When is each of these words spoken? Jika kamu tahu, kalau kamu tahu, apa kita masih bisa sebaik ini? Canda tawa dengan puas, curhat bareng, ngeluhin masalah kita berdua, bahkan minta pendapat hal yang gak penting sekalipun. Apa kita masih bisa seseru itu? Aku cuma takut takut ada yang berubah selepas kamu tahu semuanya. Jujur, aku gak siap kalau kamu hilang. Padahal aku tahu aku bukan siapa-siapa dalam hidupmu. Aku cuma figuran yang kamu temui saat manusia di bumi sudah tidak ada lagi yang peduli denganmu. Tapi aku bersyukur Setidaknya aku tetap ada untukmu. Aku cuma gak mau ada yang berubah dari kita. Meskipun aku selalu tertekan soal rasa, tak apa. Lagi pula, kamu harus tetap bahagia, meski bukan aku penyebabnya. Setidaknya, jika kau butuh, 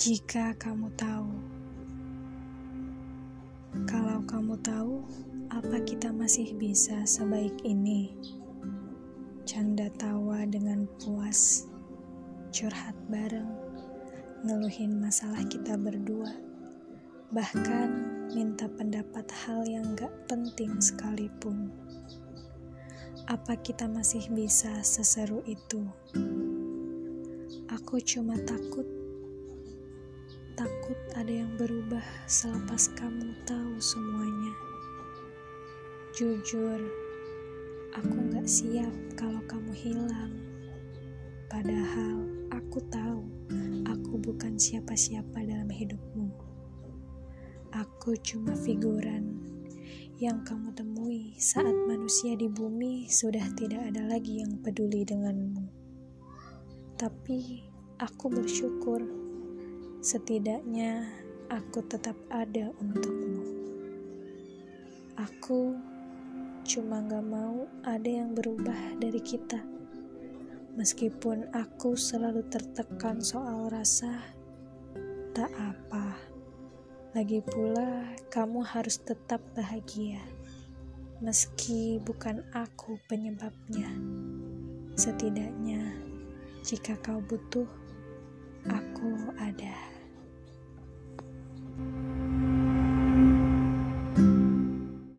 Jika 0.00 0.56
kamu 0.56 0.88
tahu, 0.96 1.28
kalau 3.84 4.24
kamu 4.24 4.56
tahu, 4.64 5.04
apa 5.52 5.76
kita 5.84 6.08
masih 6.08 6.56
bisa 6.56 7.04
sebaik 7.04 7.52
ini? 7.68 8.16
Canda 9.44 9.92
tawa 10.00 10.48
dengan 10.48 10.88
puas, 11.04 11.68
curhat 12.48 12.96
bareng, 13.12 13.52
ngeluhin 14.40 14.96
masalah 15.04 15.44
kita 15.52 15.76
berdua, 15.76 16.32
bahkan 17.28 17.92
minta 18.32 18.72
pendapat 18.72 19.28
hal 19.44 19.68
yang 19.68 19.84
gak 20.00 20.16
penting 20.24 20.80
sekalipun. 20.80 21.68
Apa 23.28 23.52
kita 23.60 23.84
masih 23.84 24.32
bisa 24.32 24.80
seseru 24.80 25.44
itu? 25.44 25.84
Aku 27.68 28.00
cuma 28.00 28.40
takut 28.48 28.99
takut 30.60 31.00
ada 31.16 31.32
yang 31.32 31.56
berubah 31.56 32.04
selepas 32.28 32.92
kamu 32.92 33.32
tahu 33.48 33.80
semuanya. 33.80 34.52
Jujur, 36.12 36.76
aku 37.96 38.28
gak 38.28 38.44
siap 38.44 38.92
kalau 39.16 39.40
kamu 39.48 39.72
hilang. 39.72 40.36
Padahal 41.48 42.28
aku 42.52 42.76
tahu 42.92 43.24
aku 43.88 44.20
bukan 44.20 44.60
siapa-siapa 44.60 45.48
dalam 45.48 45.72
hidupmu. 45.72 46.28
Aku 47.72 48.12
cuma 48.20 48.52
figuran 48.52 49.40
yang 50.20 50.44
kamu 50.44 50.76
temui 50.76 51.40
saat 51.40 51.72
manusia 51.88 52.36
di 52.36 52.52
bumi 52.52 53.08
sudah 53.08 53.48
tidak 53.56 53.80
ada 53.96 54.04
lagi 54.12 54.44
yang 54.44 54.60
peduli 54.60 55.08
denganmu. 55.08 55.64
Tapi 57.00 57.64
aku 57.96 58.28
bersyukur 58.28 59.29
Setidaknya 60.00 61.04
aku 61.52 61.84
tetap 61.84 62.16
ada 62.32 62.72
untukmu. 62.80 63.44
Aku 65.20 65.76
cuma 66.64 67.04
gak 67.04 67.20
mau 67.20 67.68
ada 67.84 68.08
yang 68.08 68.32
berubah 68.32 68.96
dari 68.96 69.20
kita. 69.20 69.60
Meskipun 70.80 71.52
aku 71.52 72.00
selalu 72.00 72.48
tertekan 72.48 73.20
soal 73.20 73.68
rasa, 73.68 74.24
tak 75.36 75.52
apa. 75.52 76.16
Lagi 77.12 77.44
pula, 77.44 78.16
kamu 78.32 78.64
harus 78.64 79.04
tetap 79.04 79.44
bahagia, 79.52 80.24
meski 81.20 82.00
bukan 82.00 82.40
aku 82.56 82.96
penyebabnya. 83.04 83.92
Setidaknya, 84.96 85.92
jika 86.64 86.96
kau 87.04 87.20
butuh, 87.20 87.79